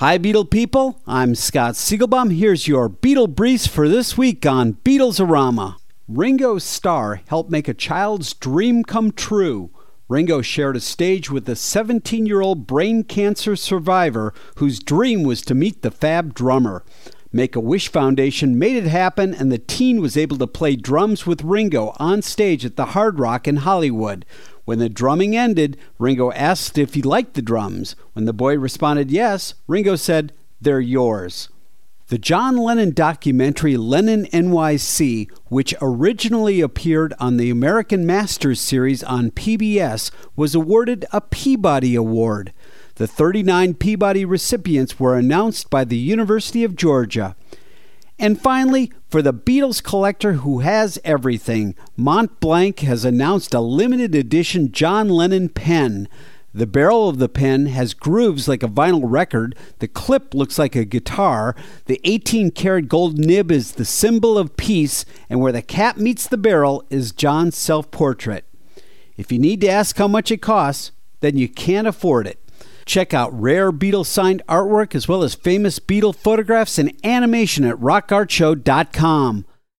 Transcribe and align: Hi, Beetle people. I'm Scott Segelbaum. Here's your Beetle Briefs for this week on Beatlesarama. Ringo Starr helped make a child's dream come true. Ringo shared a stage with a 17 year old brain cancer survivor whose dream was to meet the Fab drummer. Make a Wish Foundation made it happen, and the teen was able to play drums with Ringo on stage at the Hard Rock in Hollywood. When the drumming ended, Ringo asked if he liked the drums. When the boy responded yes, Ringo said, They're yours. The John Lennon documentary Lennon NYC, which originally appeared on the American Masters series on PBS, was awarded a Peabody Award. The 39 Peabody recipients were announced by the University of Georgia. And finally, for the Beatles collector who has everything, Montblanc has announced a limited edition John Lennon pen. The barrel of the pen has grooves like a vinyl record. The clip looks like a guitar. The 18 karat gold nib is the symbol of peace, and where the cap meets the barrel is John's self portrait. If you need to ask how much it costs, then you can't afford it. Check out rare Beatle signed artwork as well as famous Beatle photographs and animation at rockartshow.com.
Hi, 0.00 0.18
Beetle 0.18 0.44
people. 0.44 1.00
I'm 1.06 1.34
Scott 1.34 1.72
Segelbaum. 1.72 2.36
Here's 2.36 2.68
your 2.68 2.86
Beetle 2.86 3.28
Briefs 3.28 3.66
for 3.66 3.88
this 3.88 4.18
week 4.18 4.44
on 4.44 4.74
Beatlesarama. 4.84 5.76
Ringo 6.06 6.58
Starr 6.58 7.22
helped 7.28 7.50
make 7.50 7.66
a 7.66 7.72
child's 7.72 8.34
dream 8.34 8.84
come 8.84 9.10
true. 9.10 9.70
Ringo 10.06 10.42
shared 10.42 10.76
a 10.76 10.80
stage 10.80 11.30
with 11.30 11.48
a 11.48 11.56
17 11.56 12.26
year 12.26 12.42
old 12.42 12.66
brain 12.66 13.04
cancer 13.04 13.56
survivor 13.56 14.34
whose 14.56 14.80
dream 14.80 15.22
was 15.22 15.40
to 15.40 15.54
meet 15.54 15.80
the 15.80 15.90
Fab 15.90 16.34
drummer. 16.34 16.84
Make 17.32 17.56
a 17.56 17.60
Wish 17.60 17.88
Foundation 17.88 18.58
made 18.58 18.76
it 18.76 18.88
happen, 18.88 19.32
and 19.32 19.50
the 19.50 19.56
teen 19.56 20.02
was 20.02 20.18
able 20.18 20.36
to 20.36 20.46
play 20.46 20.76
drums 20.76 21.26
with 21.26 21.42
Ringo 21.42 21.94
on 21.98 22.20
stage 22.20 22.66
at 22.66 22.76
the 22.76 22.86
Hard 22.86 23.18
Rock 23.18 23.48
in 23.48 23.56
Hollywood. 23.56 24.26
When 24.66 24.80
the 24.80 24.88
drumming 24.88 25.36
ended, 25.36 25.78
Ringo 25.98 26.32
asked 26.32 26.76
if 26.76 26.94
he 26.94 27.00
liked 27.00 27.34
the 27.34 27.40
drums. 27.40 27.96
When 28.12 28.26
the 28.26 28.32
boy 28.32 28.58
responded 28.58 29.10
yes, 29.10 29.54
Ringo 29.66 29.94
said, 29.96 30.32
They're 30.60 30.80
yours. 30.80 31.48
The 32.08 32.18
John 32.18 32.56
Lennon 32.56 32.92
documentary 32.92 33.76
Lennon 33.76 34.26
NYC, 34.26 35.30
which 35.46 35.74
originally 35.80 36.60
appeared 36.60 37.14
on 37.18 37.36
the 37.36 37.48
American 37.48 38.04
Masters 38.04 38.60
series 38.60 39.02
on 39.04 39.30
PBS, 39.30 40.10
was 40.34 40.54
awarded 40.54 41.04
a 41.12 41.20
Peabody 41.20 41.94
Award. 41.94 42.52
The 42.96 43.06
39 43.06 43.74
Peabody 43.74 44.24
recipients 44.24 44.98
were 44.98 45.16
announced 45.16 45.70
by 45.70 45.84
the 45.84 45.96
University 45.96 46.64
of 46.64 46.76
Georgia. 46.76 47.36
And 48.18 48.40
finally, 48.40 48.92
for 49.08 49.22
the 49.22 49.32
Beatles 49.34 49.82
collector 49.82 50.34
who 50.34 50.60
has 50.60 50.98
everything, 51.04 51.74
Montblanc 51.98 52.80
has 52.80 53.04
announced 53.04 53.54
a 53.54 53.60
limited 53.60 54.14
edition 54.14 54.72
John 54.72 55.08
Lennon 55.08 55.48
pen. 55.48 56.08
The 56.52 56.66
barrel 56.66 57.08
of 57.08 57.18
the 57.18 57.28
pen 57.28 57.66
has 57.66 57.94
grooves 57.94 58.48
like 58.48 58.62
a 58.62 58.68
vinyl 58.68 59.02
record. 59.04 59.54
The 59.78 59.88
clip 59.88 60.34
looks 60.34 60.58
like 60.58 60.74
a 60.74 60.84
guitar. 60.84 61.54
The 61.84 62.00
18 62.04 62.50
karat 62.50 62.88
gold 62.88 63.18
nib 63.18 63.52
is 63.52 63.72
the 63.72 63.84
symbol 63.84 64.38
of 64.38 64.56
peace, 64.56 65.04
and 65.28 65.40
where 65.40 65.52
the 65.52 65.62
cap 65.62 65.98
meets 65.98 66.26
the 66.26 66.38
barrel 66.38 66.84
is 66.88 67.12
John's 67.12 67.56
self 67.56 67.90
portrait. 67.90 68.44
If 69.16 69.30
you 69.30 69.38
need 69.38 69.60
to 69.60 69.68
ask 69.68 69.96
how 69.98 70.08
much 70.08 70.30
it 70.30 70.42
costs, 70.42 70.92
then 71.20 71.36
you 71.36 71.48
can't 71.48 71.86
afford 71.86 72.26
it. 72.26 72.40
Check 72.86 73.12
out 73.12 73.38
rare 73.38 73.72
Beatle 73.72 74.06
signed 74.06 74.42
artwork 74.48 74.94
as 74.94 75.08
well 75.08 75.24
as 75.24 75.34
famous 75.34 75.80
Beatle 75.80 76.14
photographs 76.14 76.78
and 76.78 76.92
animation 77.04 77.64
at 77.64 77.76
rockartshow.com. 77.76 79.44